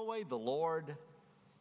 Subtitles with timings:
[0.00, 0.96] away the Lord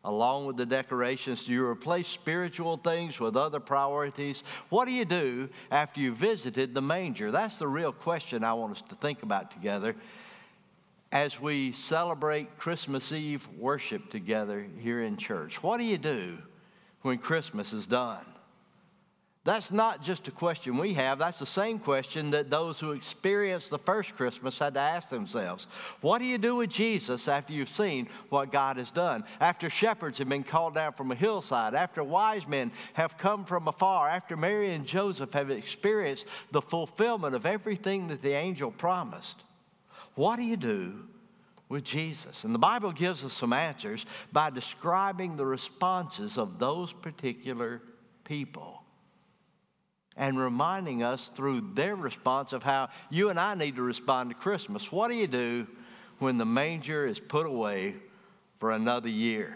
[0.04, 1.44] along with the decorations?
[1.46, 4.42] Do you replace spiritual things with other priorities?
[4.70, 7.32] What do you do after you visited the manger?
[7.32, 9.96] That's the real question I want us to think about together
[11.12, 15.62] as we celebrate Christmas Eve worship together here in church.
[15.62, 16.38] What do you do
[17.02, 18.26] when Christmas is done?
[19.46, 21.18] That's not just a question we have.
[21.18, 25.66] That's the same question that those who experienced the first Christmas had to ask themselves.
[26.02, 29.24] What do you do with Jesus after you've seen what God has done?
[29.40, 33.70] After shepherds have been called down from a hillside, after wise men have come from
[33.70, 39.38] afar, after Mary and Joseph have experienced the fulfillment of everything that the angel promised.
[40.16, 40.96] What do you do
[41.70, 42.44] with Jesus?
[42.44, 47.82] And the Bible gives us some answers by describing the responses of those particular
[48.26, 48.84] people
[50.20, 54.36] and reminding us through their response of how you and I need to respond to
[54.36, 54.92] Christmas.
[54.92, 55.66] What do you do
[56.20, 57.96] when the manger is put away
[58.60, 59.56] for another year?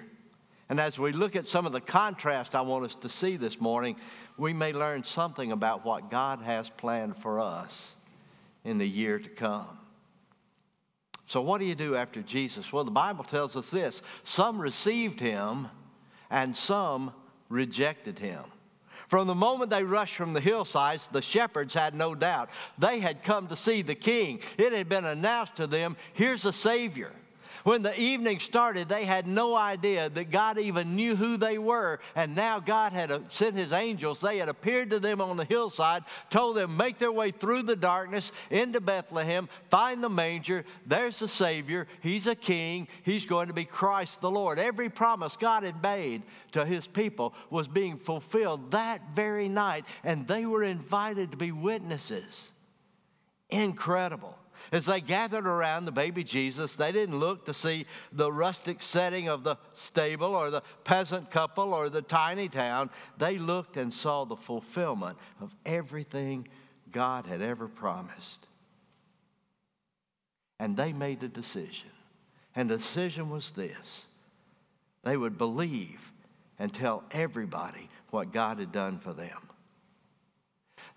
[0.69, 3.59] And as we look at some of the contrast I want us to see this
[3.59, 3.97] morning,
[4.37, 7.91] we may learn something about what God has planned for us
[8.63, 9.77] in the year to come.
[11.27, 12.71] So, what do you do after Jesus?
[12.71, 15.67] Well, the Bible tells us this some received him,
[16.29, 17.13] and some
[17.49, 18.43] rejected him.
[19.09, 22.49] From the moment they rushed from the hillsides, the shepherds had no doubt.
[22.77, 24.39] They had come to see the king.
[24.57, 27.11] It had been announced to them here's a Savior.
[27.63, 31.99] When the evening started, they had no idea that God even knew who they were.
[32.13, 34.19] And now God had uh, sent his angels.
[34.19, 37.75] They had appeared to them on the hillside, told them, make their way through the
[37.75, 40.65] darkness into Bethlehem, find the manger.
[40.85, 41.87] There's the Savior.
[42.01, 42.89] He's a king.
[43.03, 44.59] He's going to be Christ the Lord.
[44.59, 49.85] Every promise God had made to his people was being fulfilled that very night.
[50.03, 52.49] And they were invited to be witnesses.
[53.49, 54.35] Incredible.
[54.71, 59.27] As they gathered around the baby Jesus, they didn't look to see the rustic setting
[59.27, 62.89] of the stable or the peasant couple or the tiny town.
[63.17, 66.47] They looked and saw the fulfillment of everything
[66.91, 68.47] God had ever promised.
[70.59, 71.91] And they made a decision.
[72.55, 74.05] And the decision was this
[75.03, 75.99] they would believe
[76.59, 79.49] and tell everybody what God had done for them.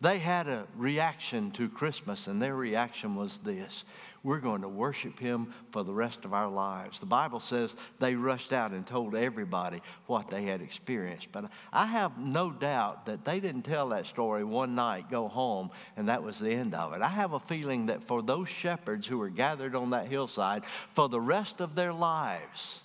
[0.00, 3.84] They had a reaction to Christmas, and their reaction was this
[4.22, 7.00] We're going to worship Him for the rest of our lives.
[7.00, 11.28] The Bible says they rushed out and told everybody what they had experienced.
[11.32, 15.70] But I have no doubt that they didn't tell that story one night, go home,
[15.96, 17.00] and that was the end of it.
[17.00, 20.64] I have a feeling that for those shepherds who were gathered on that hillside,
[20.94, 22.82] for the rest of their lives,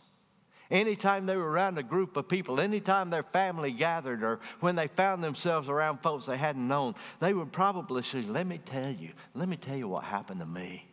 [0.72, 4.88] Anytime they were around a group of people, anytime their family gathered, or when they
[4.88, 9.10] found themselves around folks they hadn't known, they would probably say, Let me tell you,
[9.36, 10.86] let me tell you what happened to me.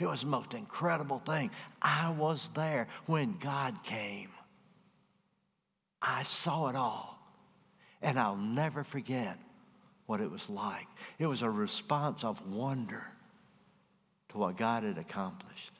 [0.00, 1.50] It was the most incredible thing.
[1.80, 4.30] I was there when God came.
[6.02, 7.18] I saw it all.
[8.02, 9.36] And I'll never forget
[10.06, 10.86] what it was like.
[11.18, 13.04] It was a response of wonder
[14.30, 15.70] to what God had accomplished.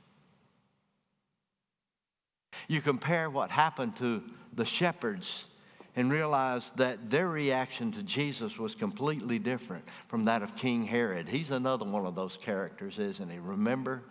[2.70, 4.22] You compare what happened to
[4.54, 5.28] the shepherds
[5.96, 11.28] and realize that their reaction to Jesus was completely different from that of King Herod.
[11.28, 13.40] He's another one of those characters, isn't he?
[13.40, 14.02] Remember,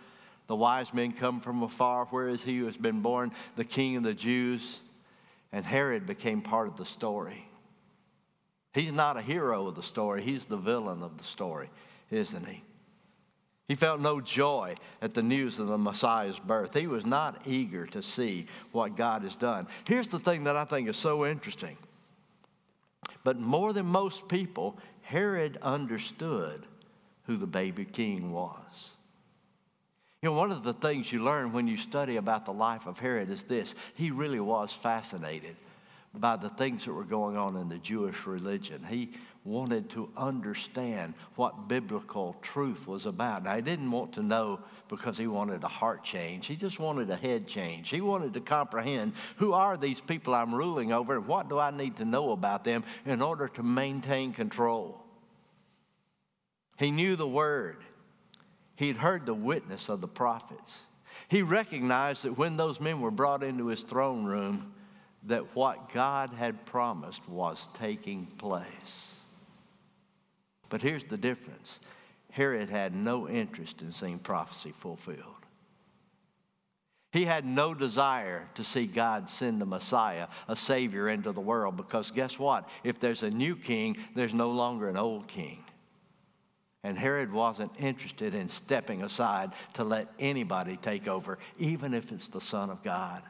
[0.47, 2.07] the wise men come from afar.
[2.07, 4.61] Where is he who has been born the king of the Jews?
[5.53, 7.47] And Herod became part of the story.
[8.73, 11.69] He's not a hero of the story, he's the villain of the story,
[12.11, 12.61] isn't he?
[13.69, 16.73] He felt no joy at the news of the Messiah's birth.
[16.73, 19.67] He was not eager to see what God has done.
[19.87, 21.77] Here's the thing that I think is so interesting.
[23.23, 26.65] But more than most people, Herod understood
[27.27, 28.55] who the baby king was.
[30.23, 32.97] You know, one of the things you learn when you study about the life of
[32.97, 35.55] Herod is this he really was fascinated
[36.15, 38.83] by the things that were going on in the Jewish religion.
[38.83, 39.11] He
[39.45, 43.43] wanted to understand what biblical truth was about.
[43.43, 46.45] Now, he didn't want to know because he wanted a heart change.
[46.45, 47.89] He just wanted a head change.
[47.89, 51.71] He wanted to comprehend who are these people I'm ruling over and what do I
[51.71, 55.01] need to know about them in order to maintain control.
[56.77, 57.77] He knew the word.
[58.75, 60.71] He'd heard the witness of the prophets.
[61.29, 64.73] He recognized that when those men were brought into his throne room,
[65.27, 68.65] that what God had promised was taking place.
[70.69, 71.79] But here's the difference
[72.31, 75.39] Herod had no interest in seeing prophecy fulfilled.
[77.11, 81.75] He had no desire to see God send the Messiah, a Savior, into the world
[81.75, 82.69] because guess what?
[82.83, 85.63] If there's a new king, there's no longer an old king.
[86.83, 92.27] And Herod wasn't interested in stepping aside to let anybody take over, even if it's
[92.27, 93.23] the Son of God.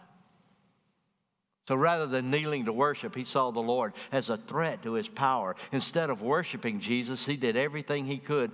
[1.70, 5.08] So rather than kneeling to worship, he saw the Lord as a threat to his
[5.08, 5.56] power.
[5.72, 8.52] Instead of worshiping Jesus, he did everything he could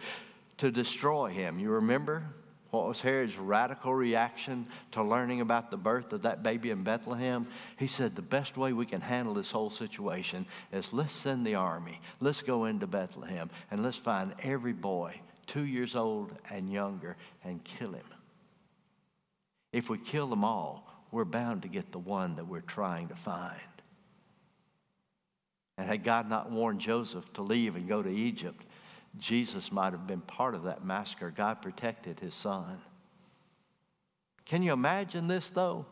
[0.57, 1.57] to destroy him.
[1.57, 2.25] You remember
[2.71, 7.47] what was Herod's radical reaction to learning about the birth of that baby in Bethlehem?
[7.79, 11.55] He said, The best way we can handle this whole situation is let's send the
[11.55, 17.15] army, let's go into Bethlehem, and let's find every boy, two years old and younger,
[17.45, 18.07] and kill him.
[19.71, 20.85] If we kill them all,
[21.15, 23.55] we're bound to get the one that we're trying to find.
[25.77, 28.61] And had God not warned Joseph to leave and go to Egypt,
[29.17, 31.31] Jesus might have been part of that massacre.
[31.31, 32.79] God protected his son.
[34.43, 35.85] Can you imagine this, though?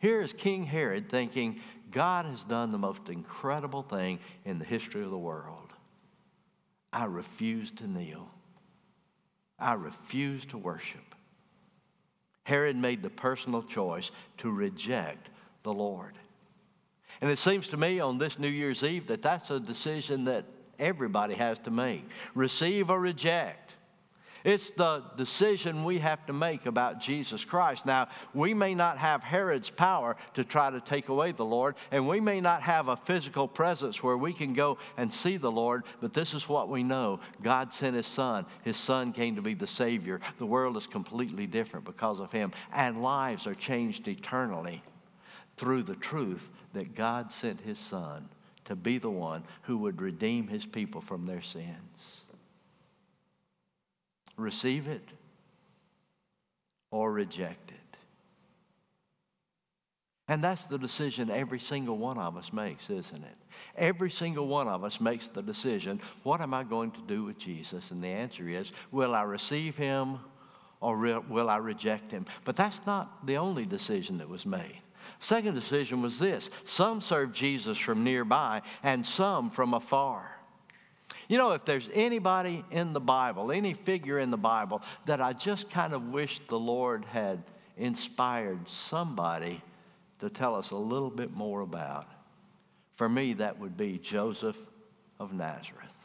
[0.00, 1.60] Here is King Herod thinking,
[1.90, 5.70] God has done the most incredible thing in the history of the world.
[6.92, 8.28] I refuse to kneel.
[9.58, 11.14] I refuse to worship.
[12.48, 15.28] Herod made the personal choice to reject
[15.64, 16.14] the Lord.
[17.20, 20.46] And it seems to me on this New Year's Eve that that's a decision that
[20.78, 22.04] everybody has to make
[22.34, 23.67] receive or reject.
[24.44, 27.84] It's the decision we have to make about Jesus Christ.
[27.84, 32.08] Now, we may not have Herod's power to try to take away the Lord, and
[32.08, 35.84] we may not have a physical presence where we can go and see the Lord,
[36.00, 38.46] but this is what we know God sent His Son.
[38.64, 40.20] His Son came to be the Savior.
[40.38, 44.82] The world is completely different because of Him, and lives are changed eternally
[45.56, 46.42] through the truth
[46.74, 48.28] that God sent His Son
[48.68, 52.17] to be the one who would redeem his people from their sins.
[54.38, 55.02] Receive it
[56.90, 57.74] or reject it.
[60.28, 63.36] And that's the decision every single one of us makes, isn't it?
[63.76, 67.38] Every single one of us makes the decision what am I going to do with
[67.38, 67.90] Jesus?
[67.90, 70.18] And the answer is will I receive him
[70.80, 70.96] or
[71.28, 72.26] will I reject him?
[72.44, 74.80] But that's not the only decision that was made.
[75.20, 80.30] Second decision was this some served Jesus from nearby, and some from afar.
[81.28, 85.34] You know, if there's anybody in the Bible, any figure in the Bible that I
[85.34, 87.42] just kind of wish the Lord had
[87.76, 88.58] inspired
[88.88, 89.62] somebody
[90.20, 92.06] to tell us a little bit more about,
[92.96, 94.56] for me, that would be Joseph
[95.20, 95.97] of Nazareth.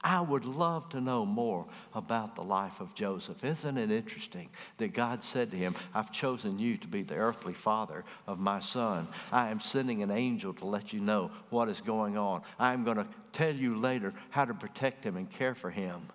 [0.00, 3.42] I would love to know more about the life of Joseph.
[3.42, 4.48] Isn't it interesting
[4.78, 8.60] that God said to him, I've chosen you to be the earthly father of my
[8.60, 9.08] son.
[9.32, 12.42] I am sending an angel to let you know what is going on.
[12.60, 16.08] I am going to tell you later how to protect him and care for him.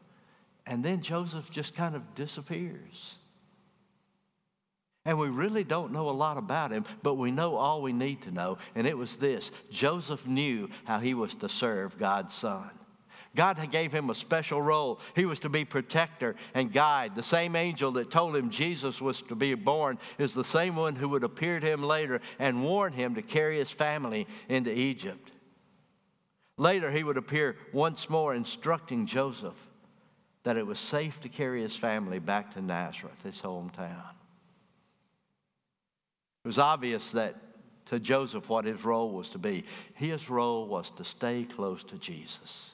[0.65, 3.17] And then Joseph just kind of disappears.
[5.05, 8.21] And we really don't know a lot about him, but we know all we need
[8.21, 8.59] to know.
[8.75, 12.69] And it was this Joseph knew how he was to serve God's son.
[13.35, 14.99] God gave him a special role.
[15.15, 17.15] He was to be protector and guide.
[17.15, 20.95] The same angel that told him Jesus was to be born is the same one
[20.95, 25.31] who would appear to him later and warn him to carry his family into Egypt.
[26.57, 29.55] Later, he would appear once more instructing Joseph
[30.43, 34.11] that it was safe to carry his family back to Nazareth, his hometown.
[36.43, 37.35] It was obvious that
[37.87, 39.65] to Joseph what his role was to be.
[39.95, 42.72] His role was to stay close to Jesus.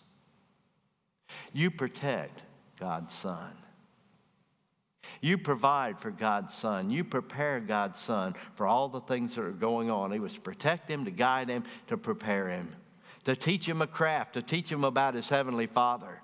[1.54, 2.42] You protect
[2.80, 3.52] God's Son.
[5.22, 6.90] You provide for God's Son.
[6.90, 10.12] You prepare God's Son for all the things that are going on.
[10.12, 12.74] He was to protect him, to guide him, to prepare him,
[13.26, 16.22] to teach him a craft, to teach him about his Heavenly Father.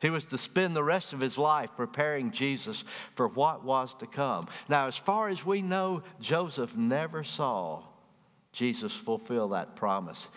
[0.00, 2.84] He was to spend the rest of his life preparing Jesus
[3.16, 4.46] for what was to come.
[4.68, 7.82] Now, as far as we know, Joseph never saw
[8.52, 10.28] Jesus fulfill that promise.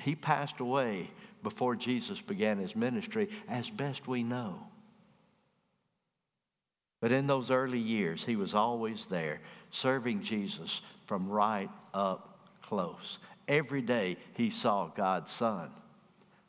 [0.00, 1.10] He passed away
[1.42, 4.58] before Jesus began his ministry, as best we know.
[7.00, 9.40] But in those early years, he was always there,
[9.70, 13.18] serving Jesus from right up close.
[13.46, 15.70] Every day he saw God's Son.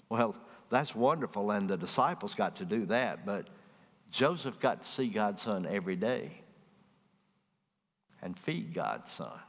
[0.10, 0.36] Well,
[0.72, 3.48] that's wonderful, and the disciples got to do that, but
[4.12, 6.32] Joseph got to see God's Son every day
[8.22, 9.40] and feed God's Son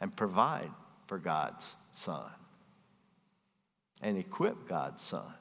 [0.00, 0.70] and provide
[1.08, 1.64] for God's
[2.04, 2.30] Son
[4.02, 5.32] and equip God's son.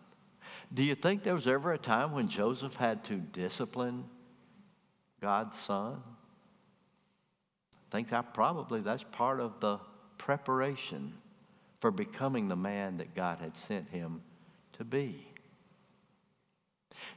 [0.74, 4.06] Do you think there was ever a time when Joseph had to discipline
[5.22, 6.02] God's son?
[7.74, 9.80] I think that probably that's part of the
[10.18, 11.14] preparation
[11.82, 14.22] for becoming the man that God had sent him
[14.74, 15.28] to be.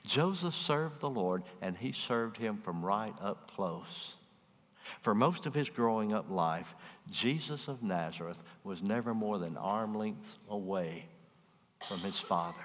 [0.07, 4.13] Joseph served the Lord, and he served him from right up close.
[5.03, 6.67] For most of his growing up life,
[7.11, 11.07] Jesus of Nazareth was never more than arm length away
[11.87, 12.57] from his father.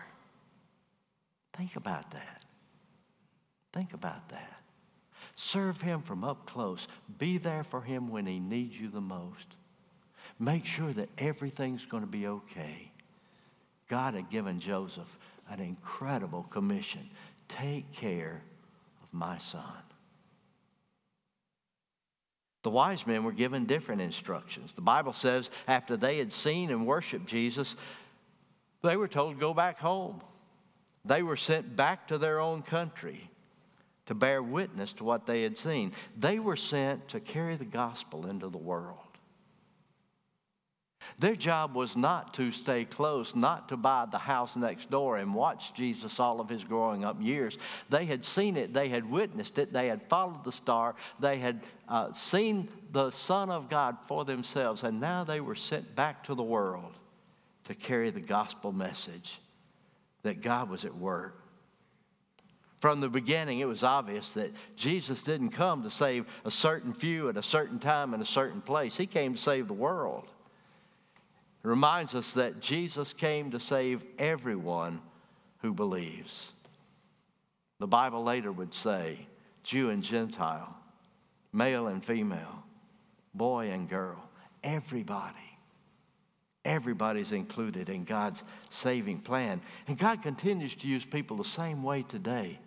[1.58, 2.44] Think about that.
[3.74, 4.60] Think about that.
[5.36, 6.88] Serve him from up close.
[7.18, 9.46] Be there for him when he needs you the most.
[10.40, 12.92] Make sure that everything's going to be okay.
[13.90, 15.08] God had given Joseph
[15.50, 17.10] an incredible commission
[17.50, 18.42] take care
[19.02, 19.84] of my son.
[22.64, 24.72] The wise men were given different instructions.
[24.76, 27.76] The Bible says after they had seen and worshiped Jesus,
[28.84, 30.22] they were told to go back home.
[31.06, 33.30] They were sent back to their own country
[34.06, 35.94] to bear witness to what they had seen.
[36.18, 39.00] They were sent to carry the gospel into the world.
[41.20, 45.36] Their job was not to stay close, not to buy the house next door and
[45.36, 47.58] watch Jesus all of his growing up years.
[47.90, 51.62] They had seen it, they had witnessed it, they had followed the star, they had
[51.88, 56.36] uh, seen the Son of God for themselves, and now they were sent back to
[56.36, 56.94] the world
[57.66, 59.40] to carry the gospel message
[60.24, 61.36] that God was at work.
[62.82, 67.30] From the beginning, it was obvious that Jesus didn't come to save a certain few
[67.30, 68.96] at a certain time in a certain place.
[68.98, 70.26] He came to save the world.
[71.64, 75.00] It reminds us that Jesus came to save everyone
[75.62, 76.34] who believes.
[77.80, 79.28] The Bible later would say
[79.64, 80.76] Jew and Gentile,
[81.54, 82.64] male and female,
[83.34, 84.22] boy and girl,
[84.62, 85.53] everybody.
[86.66, 89.62] Everybody's included in God's saving plan.
[89.88, 92.60] And God continues to use people the same way today.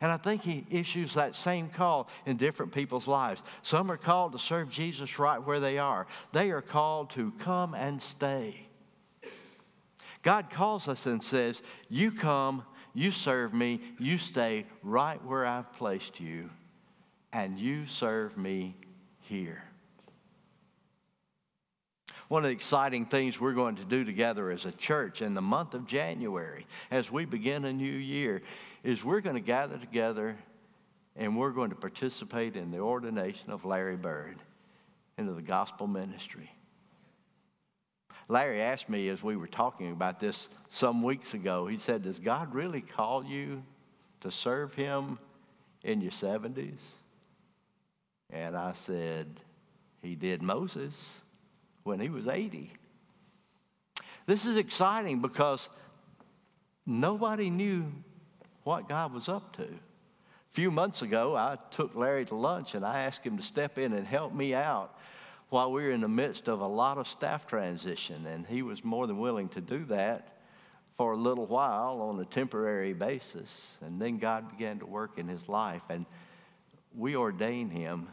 [0.00, 3.40] And I think He issues that same call in different people's lives.
[3.62, 7.74] Some are called to serve Jesus right where they are, they are called to come
[7.74, 8.66] and stay.
[10.22, 15.72] God calls us and says, You come, you serve me, you stay right where I've
[15.74, 16.50] placed you,
[17.32, 18.76] and you serve me
[19.20, 19.62] here.
[22.28, 25.42] One of the exciting things we're going to do together as a church in the
[25.42, 28.42] month of January, as we begin a new year,
[28.82, 30.36] is we're going to gather together
[31.14, 34.38] and we're going to participate in the ordination of Larry Bird
[35.16, 36.50] into the gospel ministry.
[38.28, 42.18] Larry asked me as we were talking about this some weeks ago, he said, Does
[42.18, 43.62] God really call you
[44.22, 45.20] to serve Him
[45.84, 46.78] in your 70s?
[48.30, 49.28] And I said,
[50.02, 50.92] He did Moses
[51.86, 52.72] when he was 80.
[54.26, 55.66] This is exciting because
[56.84, 57.84] nobody knew
[58.64, 59.62] what God was up to.
[59.62, 63.78] A few months ago, I took Larry to lunch and I asked him to step
[63.78, 64.96] in and help me out
[65.48, 68.82] while we were in the midst of a lot of staff transition, and he was
[68.82, 70.38] more than willing to do that
[70.96, 73.48] for a little while on a temporary basis.
[73.80, 76.04] And then God began to work in his life, and
[76.96, 78.08] we ordained him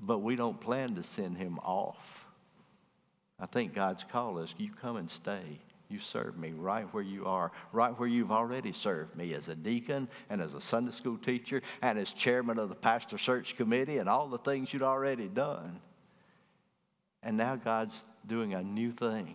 [0.00, 1.96] but we don't plan to send him off.
[3.38, 5.60] I think God's call is you come and stay.
[5.88, 9.54] You serve me right where you are, right where you've already served me as a
[9.54, 13.98] deacon and as a Sunday school teacher and as chairman of the pastor search committee
[13.98, 15.80] and all the things you'd already done.
[17.22, 19.34] And now God's doing a new thing.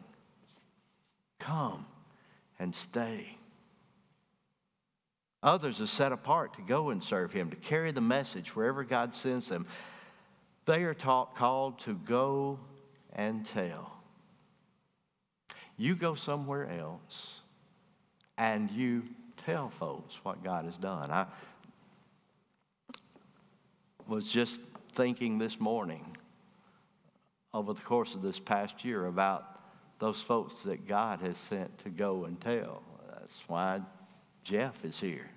[1.39, 1.85] Come
[2.57, 3.37] and stay.
[5.43, 9.13] Others are set apart to go and serve Him, to carry the message wherever God
[9.13, 9.67] sends them.
[10.67, 12.59] They are taught, called to go
[13.13, 13.93] and tell.
[15.77, 17.41] You go somewhere else
[18.38, 19.03] and you
[19.45, 21.09] tell folks what God has done.
[21.09, 21.27] I
[24.09, 24.59] was just
[24.97, 26.17] thinking this morning
[27.53, 29.43] over the course of this past year about
[30.00, 32.83] those folks that God has sent to go and tell.
[33.09, 33.79] That's why
[34.43, 35.29] Jeff is here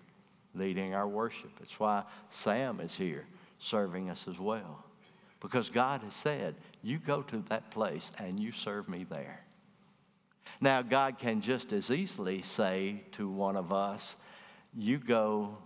[0.54, 1.50] leading our worship.
[1.62, 3.26] It's why Sam is here
[3.60, 4.84] serving us as well.
[5.40, 9.40] Because God has said, You go to that place and you serve me there.
[10.60, 14.16] Now, God can just as easily say to one of us,
[14.76, 15.56] You go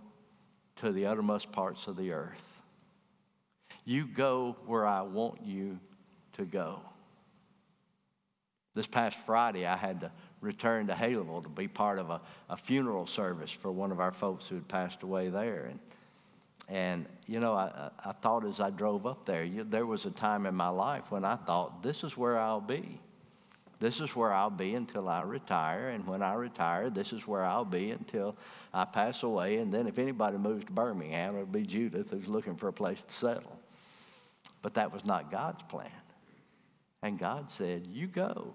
[0.77, 2.41] to the uttermost parts of the earth.
[3.83, 5.79] You go where I want you
[6.33, 6.79] to go.
[8.73, 12.57] This past Friday, I had to return to Haleville to be part of a, a
[12.57, 15.67] funeral service for one of our folks who had passed away there.
[15.71, 15.79] And
[16.67, 20.11] and, you know, I, I thought as I drove up there, you, there was a
[20.11, 22.99] time in my life when I thought, this is where I'll be.
[23.79, 25.89] This is where I'll be until I retire.
[25.89, 28.35] And when I retire, this is where I'll be until
[28.73, 29.57] I pass away.
[29.57, 32.97] And then if anybody moves to Birmingham, it'll be Judith who's looking for a place
[33.07, 33.59] to settle.
[34.61, 35.91] But that was not God's plan.
[37.03, 38.53] And God said, You go.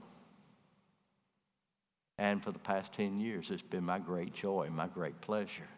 [2.18, 5.68] And for the past 10 years, it's been my great joy, my great pleasure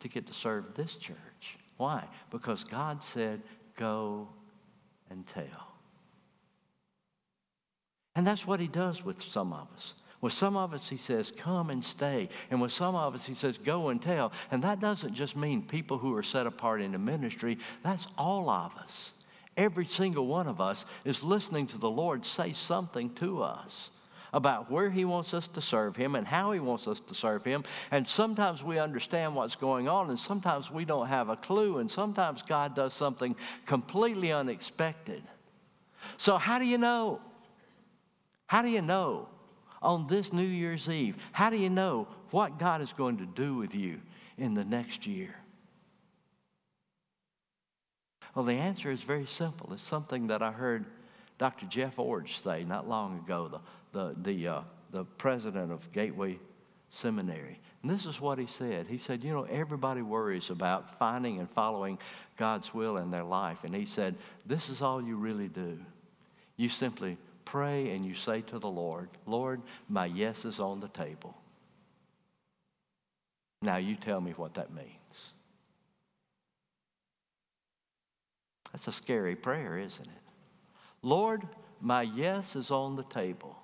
[0.00, 1.58] to get to serve this church.
[1.76, 2.06] Why?
[2.30, 3.42] Because God said,
[3.76, 4.28] go
[5.10, 5.74] and tell.
[8.14, 9.94] And that's what he does with some of us.
[10.20, 12.30] With some of us, he says, come and stay.
[12.50, 14.32] And with some of us, he says, go and tell.
[14.50, 18.48] And that doesn't just mean people who are set apart in the ministry, that's all
[18.48, 19.10] of us.
[19.56, 23.90] Every single one of us is listening to the Lord say something to us
[24.34, 27.44] about where He wants us to serve Him and how He wants us to serve
[27.44, 27.64] Him.
[27.90, 31.90] And sometimes we understand what's going on, and sometimes we don't have a clue, and
[31.90, 33.36] sometimes God does something
[33.66, 35.22] completely unexpected.
[36.18, 37.20] So, how do you know?
[38.46, 39.28] How do you know
[39.80, 41.16] on this New Year's Eve?
[41.32, 44.00] How do you know what God is going to do with you
[44.36, 45.34] in the next year?
[48.34, 49.72] Well, the answer is very simple.
[49.72, 50.84] It's something that I heard
[51.38, 51.66] Dr.
[51.66, 53.60] Jeff Iorg say not long ago, the,
[53.94, 56.38] the, the, uh, the president of Gateway
[57.00, 57.58] Seminary.
[57.82, 58.86] And this is what he said.
[58.86, 61.98] He said, You know, everybody worries about finding and following
[62.38, 63.58] God's will in their life.
[63.62, 65.78] And he said, This is all you really do.
[66.56, 70.88] You simply pray and you say to the Lord, Lord, my yes is on the
[70.88, 71.34] table.
[73.62, 74.88] Now you tell me what that means.
[78.72, 80.22] That's a scary prayer, isn't it?
[81.02, 81.42] Lord,
[81.80, 83.56] my yes is on the table.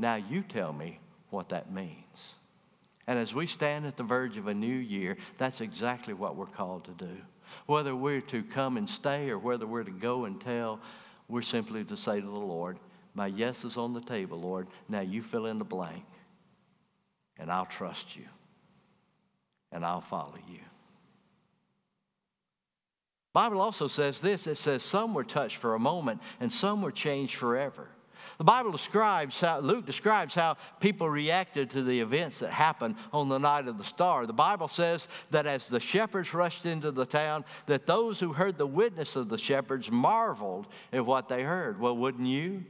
[0.00, 1.94] Now you tell me what that means.
[3.06, 6.46] And as we stand at the verge of a new year, that's exactly what we're
[6.46, 7.18] called to do.
[7.66, 10.80] Whether we're to come and stay or whether we're to go and tell,
[11.28, 12.78] we're simply to say to the Lord,
[13.12, 14.68] My yes is on the table, Lord.
[14.88, 16.04] Now you fill in the blank,
[17.38, 18.24] and I'll trust you,
[19.70, 20.60] and I'll follow you.
[23.34, 26.90] Bible also says this it says some were touched for a moment and some were
[26.90, 27.88] changed forever.
[28.38, 33.28] The Bible describes how, Luke describes how people reacted to the events that happened on
[33.28, 34.26] the night of the star.
[34.26, 38.58] The Bible says that as the shepherds rushed into the town, that those who heard
[38.58, 41.80] the witness of the shepherds marveled at what they heard.
[41.80, 42.64] Well, wouldn't you?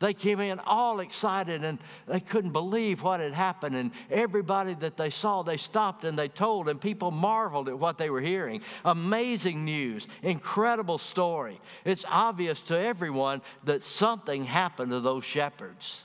[0.00, 3.76] They came in all excited and they couldn't believe what had happened.
[3.76, 7.98] And everybody that they saw, they stopped and they told, and people marveled at what
[7.98, 8.62] they were hearing.
[8.84, 11.60] Amazing news, incredible story.
[11.84, 15.98] It's obvious to everyone that something happened to those shepherds.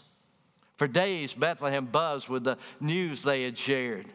[0.77, 4.07] For days, Bethlehem buzzed with the news they had shared.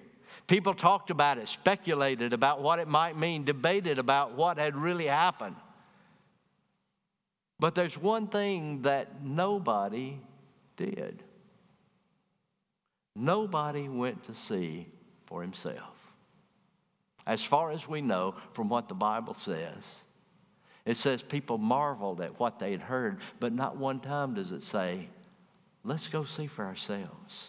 [0.46, 5.06] People talked about it, speculated about what it might mean, debated about what had really
[5.06, 5.56] happened.
[7.62, 10.18] But there's one thing that nobody
[10.76, 11.22] did.
[13.14, 14.88] Nobody went to see
[15.28, 15.94] for himself.
[17.24, 19.84] As far as we know from what the Bible says,
[20.84, 24.64] it says people marveled at what they had heard, but not one time does it
[24.64, 25.08] say,
[25.84, 27.46] let's go see for ourselves.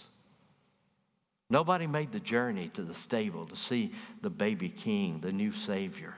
[1.49, 6.13] Nobody made the journey to the stable to see the baby king, the new Savior.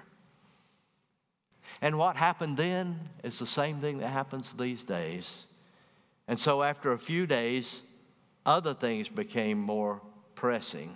[1.82, 5.30] And what happened then is the same thing that happens these days.
[6.28, 7.82] And so after a few days,
[8.46, 10.02] other things became more
[10.36, 10.96] pressing.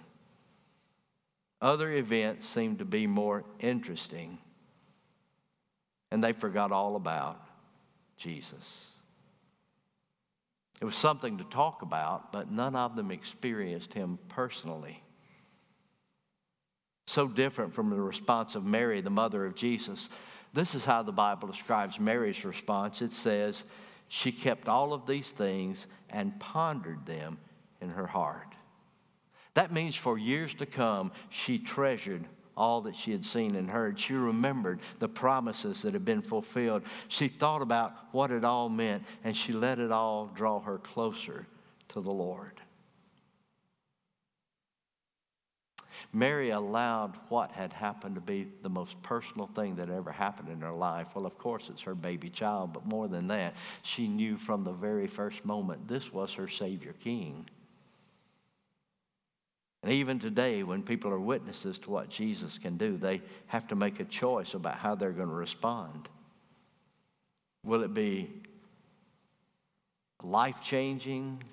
[1.61, 4.37] Other events seemed to be more interesting.
[6.11, 7.39] And they forgot all about
[8.17, 8.65] Jesus.
[10.81, 15.03] It was something to talk about, but none of them experienced him personally.
[17.07, 20.07] So different from the response of Mary, the mother of Jesus.
[20.53, 23.01] This is how the Bible describes Mary's response.
[23.01, 23.63] It says,
[24.07, 27.37] She kept all of these things and pondered them
[27.81, 28.47] in her heart.
[29.53, 33.99] That means for years to come, she treasured all that she had seen and heard.
[33.99, 36.83] She remembered the promises that had been fulfilled.
[37.07, 41.47] She thought about what it all meant, and she let it all draw her closer
[41.89, 42.59] to the Lord.
[46.11, 50.61] Mary allowed what had happened to be the most personal thing that ever happened in
[50.61, 51.07] her life.
[51.13, 54.71] Well, of course, it's her baby child, but more than that, she knew from the
[54.71, 57.47] very first moment this was her Savior King.
[59.83, 63.75] And even today, when people are witnesses to what Jesus can do, they have to
[63.75, 66.09] make a choice about how they're going to respond.
[67.63, 68.31] Will it be
[70.23, 71.43] life changing,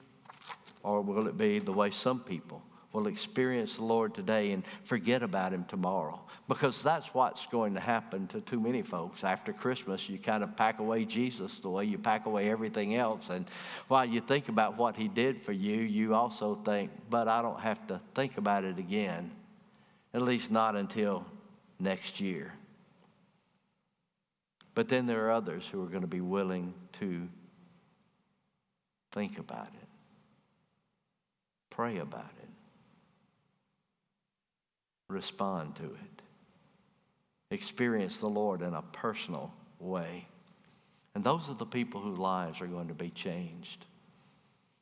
[0.82, 2.62] or will it be the way some people
[2.96, 6.18] will experience the Lord today and forget about Him tomorrow.
[6.48, 9.22] Because that's what's going to happen to too many folks.
[9.22, 13.22] After Christmas, you kind of pack away Jesus the way you pack away everything else.
[13.28, 13.44] And
[13.88, 17.60] while you think about what He did for you, you also think, but I don't
[17.60, 19.30] have to think about it again,
[20.14, 21.26] at least not until
[21.78, 22.54] next year.
[24.74, 27.28] But then there are others who are going to be willing to
[29.12, 29.88] think about it,
[31.68, 32.35] pray about it
[35.08, 36.22] respond to it.
[37.50, 40.26] Experience the Lord in a personal way.
[41.14, 43.84] And those are the people whose lives are going to be changed.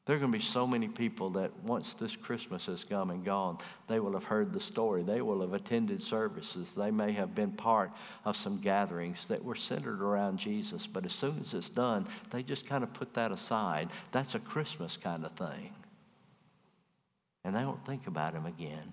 [0.07, 3.25] There are going to be so many people that once this Christmas has come and
[3.25, 3.59] gone,
[3.89, 5.03] they will have heard the story.
[5.03, 6.69] They will have attended services.
[6.77, 7.91] They may have been part
[8.27, 10.87] of some gatherings that were centered around Jesus.
[10.93, 13.89] But as soon as it's done, they just kind of put that aside.
[14.13, 15.73] That's a Christmas kind of thing.
[17.45, 18.93] And they don't think about him again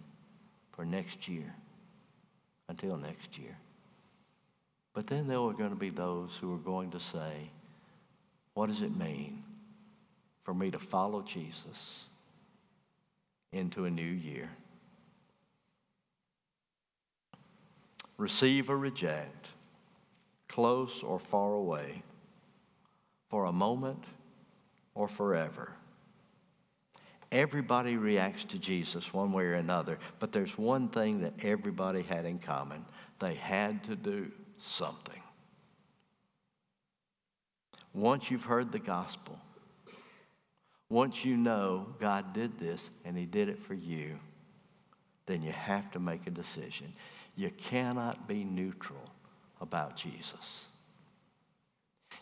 [0.75, 1.53] for next year,
[2.69, 3.57] until next year.
[4.93, 7.49] But then there are going to be those who are going to say,
[8.53, 9.43] What does it mean
[10.43, 12.05] for me to follow Jesus
[13.51, 14.49] into a new year?
[18.17, 19.47] Receive or reject,
[20.47, 22.03] close or far away,
[23.29, 24.03] for a moment
[24.93, 25.71] or forever.
[27.31, 32.25] Everybody reacts to Jesus one way or another, but there's one thing that everybody had
[32.25, 32.85] in common
[33.21, 34.31] they had to do
[34.77, 35.21] something.
[37.93, 39.37] Once you've heard the gospel,
[40.89, 44.17] once you know God did this and He did it for you,
[45.27, 46.93] then you have to make a decision.
[47.35, 49.09] You cannot be neutral
[49.61, 50.65] about Jesus.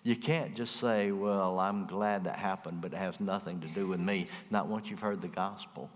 [0.03, 3.87] You can't just say, well, I'm glad that happened, but it has nothing to do
[3.87, 4.29] with me.
[4.49, 5.89] Not once you've heard the gospel.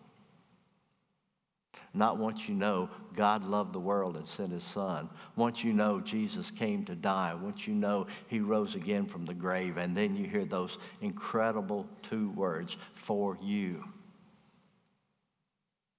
[1.93, 5.09] Not once you know God loved the world and sent his son.
[5.35, 7.35] Once you know Jesus came to die.
[7.35, 9.77] Once you know he rose again from the grave.
[9.77, 12.75] And then you hear those incredible two words,
[13.07, 13.83] for you.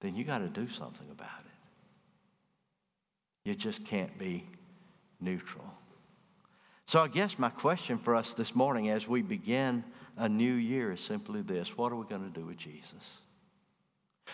[0.00, 1.52] Then you got to do something about it.
[3.48, 4.48] You just can't be
[5.20, 5.64] neutral.
[6.86, 9.84] So I guess my question for us this morning as we begin
[10.16, 13.02] a new year is simply this what are we going to do with Jesus?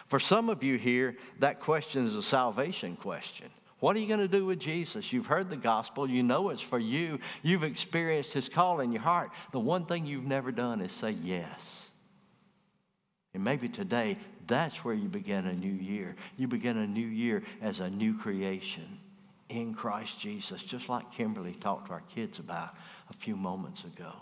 [0.08, 3.50] For some of you here, that question is a salvation question.
[3.78, 5.10] What are you going to do with Jesus?
[5.10, 6.08] You've heard the gospel.
[6.08, 7.18] You know it's for you.
[7.42, 9.30] You've experienced his call in your heart.
[9.52, 11.60] The one thing you've never done is say yes.
[13.32, 16.16] And maybe today, that's where you begin a new year.
[16.36, 18.98] You begin a new year as a new creation
[19.50, 22.70] in Christ Jesus, just like Kimberly talked to our kids about
[23.10, 24.12] a few moments ago.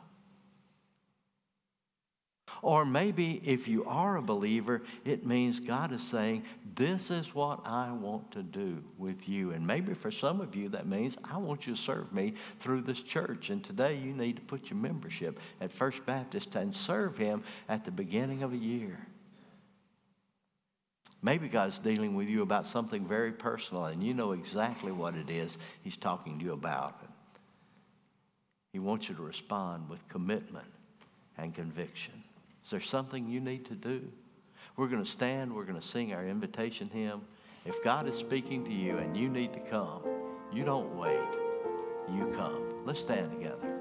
[2.63, 6.45] Or maybe if you are a believer, it means God is saying,
[6.77, 9.53] This is what I want to do with you.
[9.53, 12.83] And maybe for some of you, that means I want you to serve me through
[12.83, 13.51] this church.
[13.51, 17.85] And today you need to put your membership at First Baptist and serve Him at
[17.85, 18.99] the beginning of a year.
[21.21, 25.29] Maybe God's dealing with you about something very personal and you know exactly what it
[25.29, 26.95] is He's talking to you about.
[28.73, 30.69] He wants you to respond with commitment
[31.37, 32.23] and conviction.
[32.65, 34.03] Is there something you need to do?
[34.77, 37.23] We're going to stand, we're going to sing our invitation hymn.
[37.65, 40.03] If God is speaking to you and you need to come,
[40.53, 41.19] you don't wait,
[42.15, 42.85] you come.
[42.87, 43.78] Let's stand together.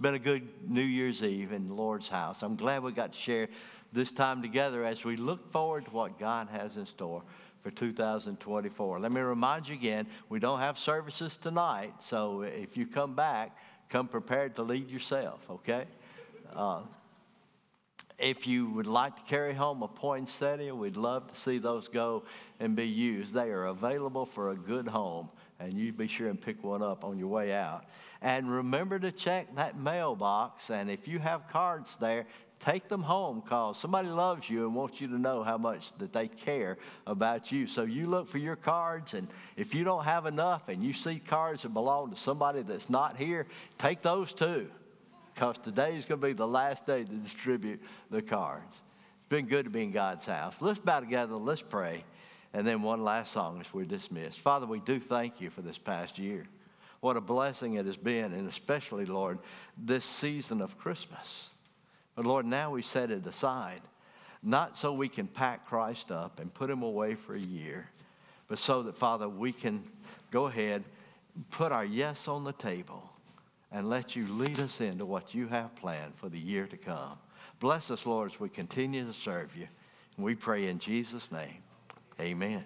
[0.00, 2.38] Been a good New Year's Eve in the Lord's house.
[2.42, 3.48] I'm glad we got to share
[3.92, 7.22] this time together as we look forward to what God has in store
[7.62, 9.00] for 2024.
[9.00, 13.56] Let me remind you again, we don't have services tonight, so if you come back,
[13.90, 15.86] come prepared to lead yourself, okay?
[16.54, 16.82] Uh,
[18.18, 22.24] if you would like to carry home a poinsettia, we'd love to see those go
[22.60, 23.32] and be used.
[23.32, 25.28] They are available for a good home,
[25.60, 27.84] and you be sure and pick one up on your way out.
[28.22, 30.70] And remember to check that mailbox.
[30.70, 32.26] And if you have cards there,
[32.64, 36.12] take them home because somebody loves you and wants you to know how much that
[36.12, 37.66] they care about you.
[37.68, 41.20] So you look for your cards, and if you don't have enough and you see
[41.28, 43.46] cards that belong to somebody that's not here,
[43.78, 44.68] take those too
[45.38, 48.74] because today is going to be the last day to distribute the cards.
[48.74, 50.52] It's been good to be in God's house.
[50.60, 52.02] Let's bow together, let's pray,
[52.52, 54.40] and then one last song as we're dismissed.
[54.40, 56.46] Father, we do thank you for this past year.
[57.00, 59.38] What a blessing it has been, and especially, Lord,
[59.76, 61.26] this season of Christmas.
[62.16, 63.82] But Lord, now we set it aside,
[64.42, 67.88] not so we can pack Christ up and put him away for a year,
[68.48, 69.84] but so that, Father, we can
[70.32, 70.82] go ahead,
[71.52, 73.08] put our yes on the table,
[73.70, 77.18] and let you lead us into what you have planned for the year to come.
[77.60, 79.68] Bless us, Lord, as we continue to serve you.
[80.16, 81.62] And we pray in Jesus' name.
[82.20, 82.64] Amen.